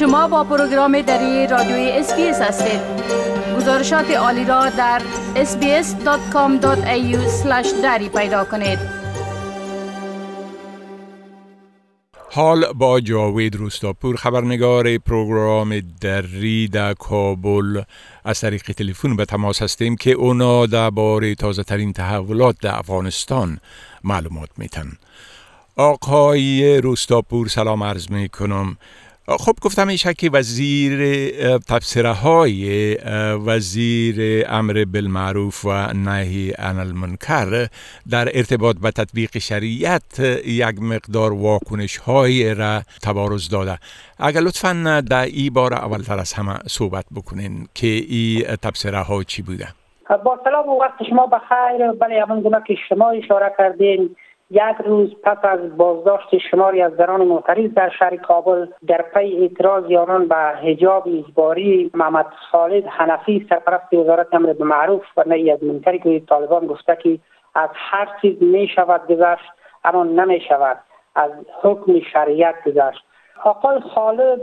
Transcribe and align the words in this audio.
شما 0.00 0.28
با 0.28 0.44
پروگرام 0.44 1.00
دری 1.00 1.46
رادیوی 1.46 1.90
SBS 1.90 2.40
هستید. 2.40 2.80
گزارشات 3.56 4.10
عالی 4.10 4.44
را 4.44 4.68
در 4.70 5.02
sbs.com.au 5.34 7.16
دری 7.82 8.08
پیدا 8.08 8.44
کنید. 8.44 8.78
حال 12.30 12.72
با 12.72 13.00
جاوید 13.00 13.56
روستاپور 13.56 14.16
خبرنگار 14.16 14.98
پروگرام 14.98 15.80
دری 16.00 16.68
در 16.68 16.94
کابل. 16.94 17.82
از 18.24 18.40
طریق 18.40 18.62
تلفن 18.62 19.16
به 19.16 19.24
تماس 19.24 19.62
هستیم 19.62 19.96
که 19.96 20.12
اونا 20.12 20.66
درباره 20.66 21.34
تازه 21.34 21.62
ترین 21.62 21.92
تحولات 21.92 22.56
در 22.62 22.78
افغانستان 22.78 23.58
معلومات 24.04 24.50
میتن 24.56 24.92
آقای 25.76 26.80
روستاپور 26.80 27.48
سلام 27.48 27.82
عرض 27.82 28.10
می 28.10 28.28
کنم 28.28 28.76
خب 29.28 29.52
گفتم 29.62 29.88
ایشه 29.88 30.14
که 30.14 30.30
وزیر 30.30 31.00
تبصره 31.58 32.12
های 32.12 32.94
وزیر 33.46 34.46
امر 34.48 34.84
بالمعروف 34.92 35.64
و 35.64 35.92
نهی 35.94 36.50
عن 36.50 36.78
المنکر 36.78 37.66
در 38.10 38.28
ارتباط 38.34 38.76
به 38.76 38.90
تطبیق 38.90 39.38
شریعت 39.38 40.20
یک 40.46 40.82
مقدار 40.82 41.32
واکنش 41.32 41.96
های 41.96 42.54
را 42.54 42.80
تبارز 43.02 43.48
داده. 43.48 43.78
اگر 44.18 44.40
لطفا 44.40 45.02
در 45.10 45.24
ای 45.24 45.50
بار 45.50 45.74
اولتر 45.74 46.18
از 46.18 46.32
همه 46.32 46.54
صحبت 46.66 47.04
بکنین 47.16 47.68
که 47.74 47.86
ای 47.86 48.44
تبصره 48.62 48.98
ها 48.98 49.22
چی 49.22 49.42
بوده؟ 49.42 49.68
با 50.24 50.40
سلام 50.44 50.68
و 50.68 50.80
وقت 50.80 51.02
شما 51.10 51.26
بخیر. 51.26 51.92
بله 51.92 52.22
همون 52.22 52.40
گونه 52.40 52.62
که 52.66 52.74
شما 52.88 53.10
اشاره 53.10 53.54
کردین. 53.58 54.16
یک 54.50 54.76
روز 54.84 55.14
پس 55.22 55.38
از 55.42 55.76
بازداشت 55.76 56.38
شماری 56.50 56.82
از 56.82 56.92
زنان 56.92 57.24
معترض 57.24 57.70
در 57.74 57.90
شهر 57.98 58.16
کابل 58.16 58.66
در 58.86 59.02
پی 59.02 59.36
اعتراض 59.36 59.84
آنان 59.92 60.28
به 60.28 60.36
حجاب 60.36 61.08
اجباری 61.08 61.90
محمد 61.94 62.26
خالد 62.50 62.86
حنفی 62.86 63.46
سرپرست 63.48 63.94
وزارت 63.94 64.26
امر 64.32 64.52
به 64.52 64.64
معروف 64.64 65.02
و 65.16 65.24
نهی 65.26 65.50
از 65.50 65.64
منکری 65.64 65.98
که 65.98 66.20
طالبان 66.28 66.66
گفته 66.66 66.96
که 66.96 67.18
از 67.54 67.70
هر 67.74 68.08
چیز 68.22 68.42
می 68.42 68.68
شود 68.68 69.06
گذشت 69.06 69.50
اما 69.84 70.04
نمی 70.04 70.40
شود 70.40 70.78
از 71.14 71.30
حکم 71.62 72.00
شریعت 72.12 72.54
گذشت. 72.66 73.04
آقای 73.44 73.80
خالد 73.80 74.40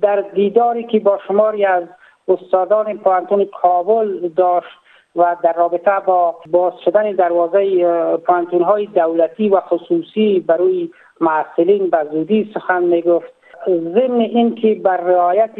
در 0.00 0.20
دیداری 0.20 0.84
که 0.84 1.00
با 1.00 1.18
شماری 1.28 1.64
از 1.64 1.84
استادان 2.28 2.98
پانتون 2.98 3.44
کابل 3.44 4.28
داشت 4.28 4.78
و 5.16 5.36
در 5.42 5.52
رابطه 5.52 6.00
با 6.06 6.36
باز 6.50 6.72
شدن 6.84 7.12
دروازه 7.12 7.84
پانتون 8.16 8.62
های 8.62 8.86
دولتی 8.86 9.48
و 9.48 9.60
خصوصی 9.60 10.40
برای 10.40 10.90
معسلین 11.20 11.90
به 11.90 11.98
زودی 12.12 12.50
سخن 12.54 12.82
می 12.82 13.02
گفت 13.02 13.32
ضمن 13.66 14.20
اینکه 14.20 14.74
بر 14.74 14.96
رعایت 14.96 15.50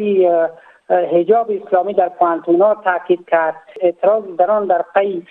حجاب 0.89 1.51
اسلامی 1.51 1.93
در 1.93 2.09
پانتون 2.09 2.61
ها 2.61 2.75
تاکید 2.83 3.29
کرد 3.29 3.55
اعتراض 3.81 4.23
در 4.37 4.51
آن 4.51 4.65
در 4.65 4.85
پی 4.95 5.23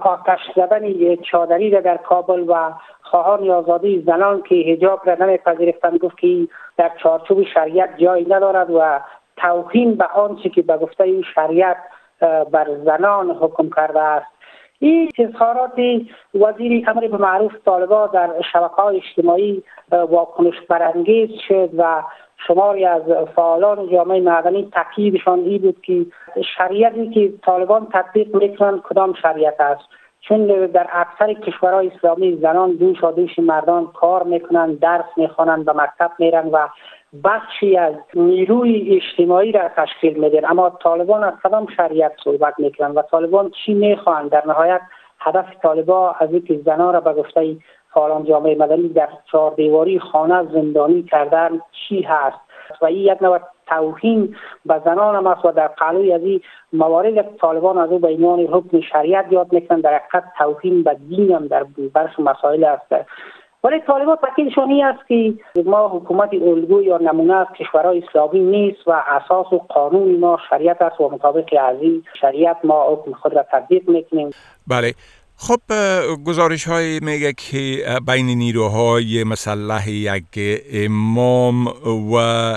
آتش 0.00 0.40
زدن 0.56 1.14
چادری 1.16 1.70
در 1.70 1.96
کابل 1.96 2.44
و 2.48 2.72
خواهان 3.02 3.50
آزادی 3.50 4.02
زنان 4.06 4.42
که 4.42 4.54
حجاب 4.54 5.00
را 5.04 5.26
نمیپذیرفتند 5.26 5.98
گفت 5.98 6.18
که 6.18 6.48
در 6.76 6.90
چارچوب 7.02 7.42
شریعت 7.42 7.98
جای 7.98 8.26
ندارد 8.28 8.70
و 8.70 9.00
توهین 9.36 9.94
به 9.94 10.04
آنچه 10.04 10.48
که 10.48 10.62
به 10.62 10.76
گفته 10.76 11.22
شریعت 11.34 11.76
بر 12.52 12.66
زنان 12.84 13.30
حکم 13.30 13.70
کرده 13.76 14.00
است. 14.00 14.26
این 14.78 15.10
اظهارات 15.18 15.72
وزیر 16.34 16.90
امر 16.90 17.08
به 17.08 17.16
معروف 17.16 17.52
طالبا 17.64 18.06
در 18.06 18.30
شبکه 18.52 18.74
های 18.74 18.96
اجتماعی 18.96 19.62
واکنش 19.90 20.54
برانگیز 20.68 21.30
شد 21.48 21.70
و 21.76 22.02
شماری 22.46 22.84
از 22.84 23.02
فعالان 23.36 23.88
جامعه 23.92 24.20
مدنی 24.20 24.70
تاکیدشان 24.72 25.38
این 25.38 25.62
بود 25.62 25.80
که 25.82 26.06
شریعتی 26.56 27.10
که 27.10 27.32
طالبان 27.44 27.86
تطبیق 27.92 28.36
می‌کنند 28.36 28.82
کدام 28.82 29.14
شریعت 29.22 29.60
است. 29.60 29.84
چون 30.22 30.46
در 30.46 30.86
اکثر 30.92 31.32
کشورهای 31.32 31.88
اسلامی 31.88 32.36
زنان 32.36 32.72
دوش 32.72 33.04
و 33.04 33.12
دوش 33.12 33.38
مردان 33.38 33.86
کار 33.86 34.22
می‌کنند 34.22 34.80
درس 34.80 35.04
می‌خوانند 35.16 35.64
به 35.64 35.72
مکتب 35.72 36.10
میرن 36.18 36.48
و 36.48 36.68
بخشی 37.24 37.76
از 37.76 37.94
نیروی 38.14 38.96
اجتماعی 38.96 39.52
را 39.52 39.68
تشکیل 39.76 40.18
میدن. 40.18 40.44
اما 40.44 40.78
طالبان 40.82 41.24
از 41.24 41.34
کدام 41.44 41.66
شریعت 41.76 42.12
صحبت 42.24 42.54
می‌کنن 42.58 42.90
و 42.90 43.02
طالبان 43.02 43.50
چی 43.50 43.74
می‌خواهند 43.74 44.30
در 44.30 44.42
نهایت 44.46 44.80
هدف 45.20 45.46
طالبان 45.62 46.14
از 46.20 46.32
اینکه 46.32 46.60
زنان 46.64 46.94
را 46.94 47.00
به 47.00 47.12
گفته 47.12 47.56
فعالان 47.94 48.24
جامعه 48.24 48.54
مدنی 48.54 48.88
در 48.88 49.08
چهار 49.32 49.54
دیواری 49.54 49.98
خانه 49.98 50.42
زندانی 50.52 51.02
کردن 51.02 51.60
چی 51.72 52.02
هست؟ 52.02 52.38
و 52.82 52.86
این 52.86 52.98
یک 52.98 53.22
نوع 53.22 53.38
توهین 53.66 54.36
به 54.66 54.82
زنان 54.84 55.14
هم 55.14 55.36
و 55.44 55.52
در 55.52 55.66
قلوی 55.66 56.12
از 56.12 56.22
این 56.22 56.40
موارد 56.72 57.36
طالبان 57.36 57.78
از 57.78 57.90
او 57.90 57.98
به 57.98 58.08
عنوان 58.08 58.40
حکم 58.40 58.80
شریعت 58.80 59.32
یاد 59.32 59.52
می‌کنن 59.52 59.80
در 59.80 59.94
حقیقت 59.94 60.24
توهین 60.38 60.82
به 60.82 60.96
دین 61.08 61.32
هم 61.32 61.46
در 61.46 61.66
برخ 61.94 62.20
مسائل 62.20 62.64
است. 62.64 62.92
ولی 63.64 63.80
طالبان 63.80 64.16
تاکیدشان 64.16 64.70
این 64.70 64.84
است 64.84 65.08
که 65.08 65.34
ما 65.64 65.88
حکومت 65.88 66.30
الگو 66.34 66.82
یا 66.82 66.98
نمونه 66.98 67.34
از 67.34 67.46
کشورهای 67.58 68.02
اسلامی 68.08 68.40
نیست 68.40 68.88
و 68.88 69.02
اساس 69.06 69.52
و 69.52 69.58
قانون 69.58 70.18
ما 70.18 70.38
شریعت 70.50 70.82
است 70.82 71.00
و 71.00 71.10
مطابق 71.10 71.44
از 71.60 71.76
این 71.80 72.04
شریعت 72.20 72.56
ما 72.64 72.92
حکم 72.92 73.12
خود 73.12 73.34
را 73.34 73.44
تطبیق 73.52 73.88
می‌کنیم. 73.88 74.30
بله. 74.66 74.92
خب 75.36 75.60
گزارش 76.26 76.68
های 76.68 77.00
میگه 77.02 77.32
که 77.32 77.84
بین 78.06 78.26
نیروهای 78.26 79.24
مسلح 79.24 79.90
یک 79.90 80.62
امام 80.72 81.66
و 82.14 82.56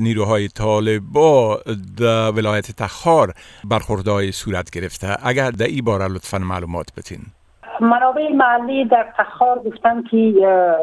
نیروهای 0.00 0.48
طالبا 0.48 1.58
در 2.00 2.30
ولایت 2.30 2.76
تخار 2.76 3.32
برخوردهای 3.70 4.32
صورت 4.32 4.70
گرفته. 4.70 5.06
اگر 5.26 5.50
در 5.50 5.66
این 5.66 5.84
باره 5.84 6.08
لطفا 6.08 6.38
معلومات 6.38 6.86
بتین 6.96 7.20
منابع 7.80 8.28
محلی 8.28 8.84
در 8.84 9.06
تخار 9.16 9.58
گفتن 9.58 10.02
که 10.02 10.16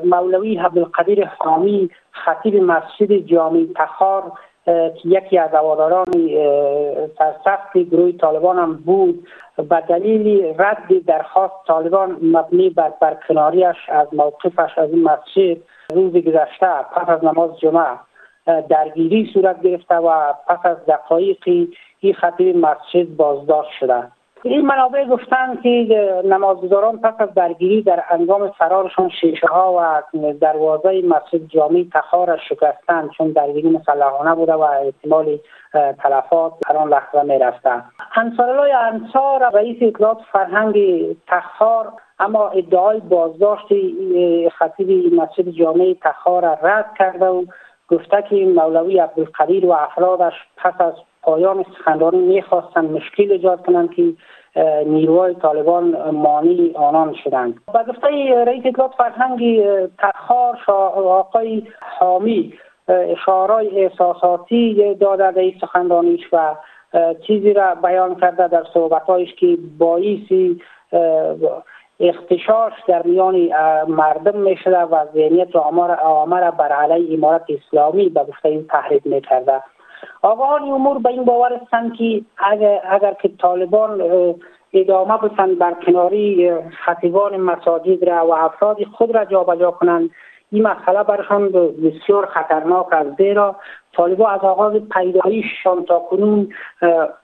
مولوی 0.06 0.58
عبدالقدیر 0.58 1.26
حامی 1.40 1.90
خطیب 2.12 2.56
مسجد 2.56 3.18
جامع 3.18 3.66
تخار 3.76 4.32
که 4.66 5.02
یکی 5.06 5.38
از 5.38 5.50
هواداران 5.54 6.06
سرسخت 7.18 7.78
گروه 7.78 8.12
طالبان 8.12 8.58
هم 8.58 8.74
بود 8.74 9.28
به 9.58 9.84
دلیل 9.90 10.54
رد 10.60 11.06
درخواست 11.08 11.54
طالبان 11.68 12.18
مبنی 12.22 12.70
بر 12.70 12.94
برکناریش 13.02 13.76
از 13.90 14.08
موقفش 14.14 14.78
از 14.78 14.90
این 14.90 15.04
مسجد 15.04 15.58
روز 15.94 16.14
گذشته 16.14 16.86
پس 16.96 17.10
از 17.10 17.24
نماز 17.24 17.60
جمعه 17.60 18.00
درگیری 18.70 19.30
صورت 19.34 19.62
گرفته 19.62 19.96
و 19.96 20.34
پس 20.48 20.60
از 20.64 20.78
دقایقی 20.88 21.70
این 22.00 22.14
خطیب 22.14 22.58
مسجد 22.58 23.16
بازداشت 23.16 23.72
شده. 23.80 24.04
این 24.46 24.66
منابع 24.66 25.06
گفتند 25.06 25.62
که 25.62 25.70
نمازگزاران 26.26 26.98
پس 26.98 27.14
از 27.20 27.34
درگیری 27.34 27.82
در 27.82 28.04
انجام 28.10 28.52
فرارشان 28.52 29.10
شیشه 29.10 29.48
ها 29.48 29.74
و 29.78 30.32
دروازه 30.42 31.02
مسجد 31.02 31.48
جامعی 31.48 31.90
تخار 31.94 32.40
شکستند 32.50 33.10
چون 33.18 33.32
درگیری 33.32 33.70
مسلحانه 33.70 34.36
بوده 34.36 34.54
و 34.54 34.62
احتمال 34.62 35.40
تلفات 35.74 36.54
در 36.70 36.78
آن 36.78 36.90
لحظه 36.90 37.24
می 37.24 37.40
رفتند 37.40 37.84
انصار 38.16 38.70
انصار 38.70 39.50
رئیس 39.54 39.78
اطلاعات 39.82 40.18
فرهنگ 40.32 40.76
تخار 41.28 41.94
اما 42.20 42.48
ادعای 42.48 43.00
بازداشت 43.00 43.68
خطیب 44.58 45.14
مسجد 45.14 45.50
جامعه 45.50 45.94
تخار 45.94 46.42
را 46.42 46.54
رد 46.64 46.86
کرده 46.98 47.26
و 47.26 47.46
گفته 47.90 48.24
که 48.30 48.36
مولوی 48.36 49.00
عبدالقدیر 49.00 49.66
و 49.66 49.72
افرادش 49.72 50.34
پس 50.58 50.74
از 50.80 50.94
پایان 51.22 51.66
سخنرانی 51.80 52.18
می‌خواستند 52.18 52.92
مشکل 52.92 53.32
ایجاد 53.32 53.66
کنند 53.66 53.94
که 53.94 54.14
نیروهای 54.86 55.36
طالبان 55.36 56.10
مانی 56.10 56.72
آنان 56.76 57.16
شدند. 57.24 57.60
با 57.74 57.84
گفته 57.84 58.08
رئیس 58.48 58.66
اطلاعات 58.66 58.94
فرهنگ 58.98 59.64
تخار 60.00 60.58
آقای 60.68 61.64
حامی 62.00 62.54
اشارای 62.88 63.84
احساساتی 63.84 64.96
داده 64.96 65.32
در 65.32 65.60
سخنرانیش 65.62 66.22
و 66.34 66.56
چیزی 67.28 67.54
را 67.54 67.76
بیان 67.76 68.16
کرده 68.16 68.48
در 68.48 68.64
صحبتهایش 68.74 69.36
که 69.36 69.58
باعثی 69.78 70.62
اختشاش 72.00 72.74
در 72.88 73.02
میان 73.04 73.50
مردم 73.88 74.40
می 74.40 74.58
و 74.66 75.06
ذهنیت 75.14 75.56
آمار 75.56 76.52
بر 76.52 76.72
علیه 76.72 77.14
امارت 77.14 77.46
اسلامی 77.50 78.10
به 78.10 78.24
گفته 78.24 78.64
تحریک 78.70 79.08
می 79.08 79.22
کرده 79.22 79.64
آقاان 80.22 80.62
امور 80.62 81.00
به 81.00 81.10
این 81.10 81.24
باور 81.24 81.60
هستند 81.62 81.94
که 81.98 82.22
اگر, 82.38 82.82
اگر 82.90 83.14
که 83.14 83.30
طالبان 83.42 84.02
ادامه 84.74 85.18
بتن 85.18 85.56
بر 85.56 85.74
کناری 85.86 86.52
خطیبان 86.86 87.38
مساجد 87.38 88.10
را 88.10 88.28
و 88.28 88.34
افراد 88.34 88.84
خود 88.84 89.16
را 89.16 89.26
جابجا 89.26 89.72
کنند 89.72 90.10
این 90.56 90.68
مسئله 90.68 91.04
برشان 91.04 91.52
بسیار 91.84 92.26
خطرناک 92.26 92.94
است. 92.94 93.18
زیرا 93.18 93.56
طالبان 93.94 94.34
از 94.34 94.42
آغاز 94.42 94.74
پیدایششان 94.74 95.86
تا 95.86 96.00
کنون 96.00 96.48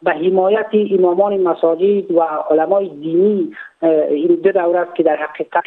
به 0.04 0.12
حمایت 0.12 0.70
امامان 0.92 1.42
مساجد 1.42 2.12
و 2.12 2.22
علمای 2.50 2.90
دینی 2.90 3.54
این 4.10 4.36
دو 4.44 4.52
دوره 4.52 4.80
است 4.80 4.96
که 4.96 5.04
در 5.04 5.16
حقیقت 5.16 5.64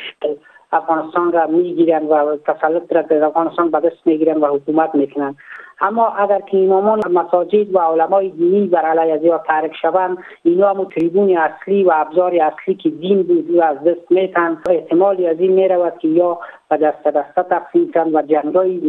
افغانستان 0.72 1.32
را 1.32 1.46
می‌گیرند 1.46 2.11
و 2.11 2.37
تسلط 2.46 2.93
را 2.93 3.02
در 3.02 3.25
افغانستان 3.25 3.70
به 3.70 3.81
دست 3.81 4.06
می‌گیرند 4.06 4.43
و 4.43 4.46
حکومت 4.46 4.94
می‌کنند. 4.94 5.37
اما 5.81 6.09
اگر 6.09 6.41
که 6.41 6.59
امامان 6.59 7.00
مساجد 7.12 7.75
و 7.75 7.79
علمای 7.79 8.29
دینی 8.29 8.67
بر 8.67 8.82
علیه 8.82 9.35
از 9.35 9.41
ترک 9.47 9.73
شوند 9.82 10.19
اینا 10.43 10.71
هم 10.71 10.85
تریبون 10.85 11.37
اصلی 11.37 11.85
و 11.85 11.91
ابزار 11.94 12.35
اصلی 12.35 12.75
که 12.75 12.91
دین 12.91 13.23
بود 13.23 13.50
و 13.50 13.62
از 13.62 13.79
دست 13.85 14.11
میتن 14.11 14.59
احتمالی 14.71 15.26
از 15.26 15.41
این 15.41 15.53
می‌رود 15.53 15.99
که 15.99 16.09
یا 16.09 16.38
به 16.69 16.76
دست 16.76 17.05
دسته 17.05 17.43
تقسیم 17.43 17.93
کن 17.93 18.17
و 18.17 18.23
جنگای 18.23 18.81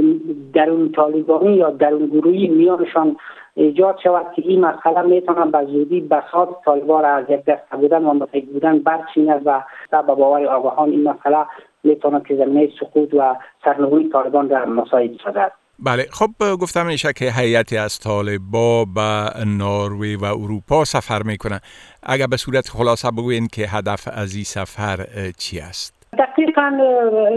درون 0.54 0.92
طالبانی 0.92 1.56
یا 1.56 1.70
درون 1.70 2.06
گروهی 2.06 2.48
میانشان 2.48 3.16
ایجاد 3.54 4.00
شود 4.04 4.26
که 4.36 4.42
این 4.46 4.66
مسئله 4.66 5.02
می‌تونن 5.02 5.52
به 5.52 5.66
زودی 5.66 6.02
بساط 6.02 6.50
طالبان 6.66 7.04
را 7.04 7.10
از 7.10 7.26
یک 7.30 7.46
دست 7.46 7.70
بودن 7.72 8.06
و 8.06 8.14
متحد 8.14 8.46
بودن 8.46 8.80
برچیند 8.80 9.42
و 9.46 9.62
به 9.92 10.02
باور 10.02 10.46
آگاهان 10.46 10.90
این 10.90 11.10
مسئله 11.10 11.46
می‌تونه 11.84 12.22
که 12.28 12.36
زمینه 12.36 12.70
سقوط 12.80 13.14
و 13.14 13.36
سرنگونی 13.66 14.10
طالبان 14.10 14.50
را 14.50 14.66
مساعد 14.66 15.18
شود. 15.24 15.52
بله 15.80 16.06
خب 16.12 16.56
گفتم 16.62 16.86
میشه 16.86 17.14
که 17.14 17.32
هیئتی 17.38 17.78
از 17.78 18.00
طالبا 18.00 18.86
به 18.86 19.46
ناروی 19.46 20.16
و 20.16 20.26
اروپا 20.26 20.86
سفر 20.86 21.24
می‌کنه 21.24 21.60
اگر 22.04 22.28
به 22.28 22.38
صورت 22.38 22.70
خلاصه 22.70 23.12
بگوین 23.12 23.48
که 23.48 23.62
هدف 23.68 24.08
از 24.12 24.36
این 24.36 24.44
سفر 24.44 25.06
چی 25.38 25.60
است؟ 25.60 25.96
دقیقا 26.18 26.72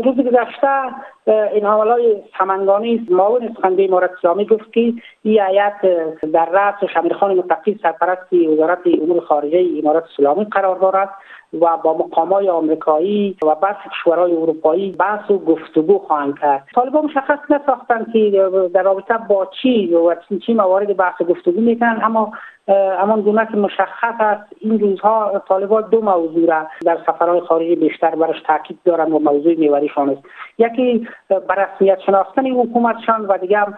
روز 0.05 0.17
گذشته 0.17 0.69
این 1.55 1.65
های 1.65 2.23
سمنگانی 2.39 3.07
معاون 3.11 3.55
سخنگوی 3.55 3.85
امارت 3.85 4.11
اسلامی 4.19 4.47
گفت 4.47 4.73
که 4.73 4.81
این 4.81 5.01
هیئت 5.25 5.81
در 6.33 6.49
رأس 6.53 6.75
شمیرخان 6.95 7.35
متقی 7.35 7.79
سرپرست 7.83 8.33
وزارت 8.33 8.79
امور 9.03 9.21
خارجه 9.21 9.67
امارت 9.79 10.05
اسلامی 10.05 10.45
قرار 10.45 10.77
دارد. 10.77 11.09
و 11.53 11.77
با 11.77 11.95
مقامای 11.95 12.49
آمریکایی 12.49 13.37
و 13.43 13.55
برخی 13.55 13.89
کشورهای 13.89 14.33
اروپایی 14.33 14.93
بحث 14.93 15.31
و 15.31 15.39
گفتگو 15.39 15.99
خواهند 15.99 16.39
کرد. 16.39 16.67
طالبان 16.75 17.05
مشخص 17.05 17.39
نساختند 17.51 18.13
که 18.13 18.51
در 18.75 18.83
رابطه 18.83 19.15
با 19.29 19.51
چی 19.63 19.95
و 19.95 20.17
چی 20.47 20.55
موارد 20.55 20.97
بحث 20.97 21.21
و 21.21 21.25
گفتگو 21.25 21.61
می‌کنن 21.61 22.01
اما 22.03 22.33
همان 22.73 23.21
گونه 23.21 23.47
که 23.47 23.57
مشخص 23.57 24.15
است. 24.21 24.53
این 24.61 24.81
روزها 24.81 25.43
طالبان 25.49 25.89
دو 25.91 26.01
موضوع 26.01 26.47
را 26.47 26.67
در 26.85 26.99
سفرهای 27.07 27.41
خارجی 27.41 27.77
بیشتر 27.77 28.15
برش 28.15 28.43
تاکید 28.47 28.79
دارند 28.85 29.13
و 29.13 29.19
موضوع 29.19 29.55
میوریشان 29.55 30.11
است. 30.11 30.23
یکی 30.59 31.09
برسمیت 31.49 31.99
شناختن 32.07 32.47
حکومتشان 32.47 33.27
و 33.27 33.39
دیگه 33.39 33.59
هم 33.59 33.75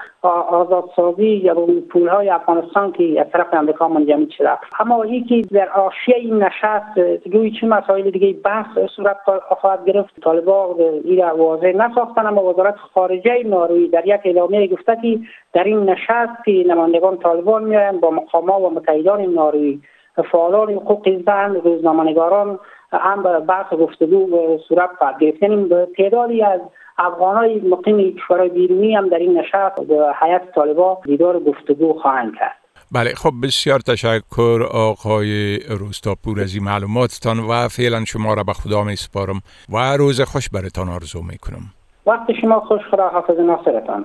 آزادسازی 0.48 1.26
یا 1.26 1.54
پولهای 1.90 2.30
افغانستان 2.30 2.92
که 2.92 3.20
از 3.20 3.26
طرف 3.32 3.54
امریکا 3.54 3.88
منجمد 3.88 4.30
شده. 4.30 4.50
اما 4.80 5.06
یکی 5.06 5.42
در 5.42 5.68
آشیه 5.68 6.16
این 6.16 6.42
نشست 6.42 6.98
روی 7.32 7.50
چه 7.60 7.66
مسائل 7.66 8.10
دیگه 8.10 8.32
بحث 8.44 8.78
صورت 8.96 9.16
خواهد 9.60 9.84
گرفت؟ 9.84 10.20
طالبان 10.20 10.76
این 11.04 11.30
واضح 11.30 11.66
نساختن 11.66 12.26
اما 12.26 12.44
وزارت 12.44 12.76
خارجه 12.94 13.42
ناروی 13.46 13.88
در 13.88 14.06
یک 14.06 14.20
اعلامیه 14.24 14.66
گفته 14.66 14.96
که 15.02 15.18
در 15.52 15.64
این 15.64 15.90
نشست 15.90 16.44
که 16.44 16.64
نمایندگان 16.66 17.18
طالبان 17.18 17.64
میآیند 17.64 18.00
با 18.00 18.10
مقامات 18.10 18.62
و 18.62 18.70
متحدان 18.70 19.20
ناروی 19.20 19.80
فعالان 20.32 20.72
حقوق 20.72 21.22
زن 21.26 21.54
روزنامه‌نگاران 21.54 22.58
هم 22.92 23.22
بحث 23.46 23.74
گفتگو 23.74 24.58
صورت 24.68 24.90
خواهد 24.98 25.18
گرفت. 25.20 25.42
یعنی 25.42 25.68
تعدادی 25.96 26.42
از 26.42 26.60
افغانای 26.98 27.60
مقیم 27.60 28.16
کشورهای 28.16 28.48
بیرونی 28.48 28.94
هم 28.94 29.08
در 29.08 29.18
این 29.18 29.38
نشست 29.38 29.80
به 29.88 30.14
حیات 30.20 30.42
طالبا 30.54 30.98
دیدار 31.04 31.40
گفتگو 31.40 31.92
خواهند 31.92 32.32
کرد. 32.38 32.56
بله 32.92 33.14
خب 33.14 33.30
بسیار 33.42 33.78
تشکر 33.78 34.62
آقای 34.72 35.58
روستاپور 35.58 36.40
از 36.40 36.54
این 36.54 36.64
معلوماتتان 36.64 37.38
و 37.38 37.68
فعلا 37.68 38.04
شما 38.04 38.34
را 38.34 38.42
به 38.42 38.52
خدا 38.52 38.84
می 38.84 38.96
سپارم 38.96 39.40
و 39.72 39.96
روز 39.96 40.20
خوش 40.20 40.48
برتان 40.48 40.88
آرزو 40.88 41.22
می 41.22 41.38
کنم 41.38 41.62
وقت 42.06 42.32
شما 42.40 42.60
خوش 42.60 42.80
خدا 42.90 43.08
حافظ 43.08 43.38
ناصرتان. 43.38 44.04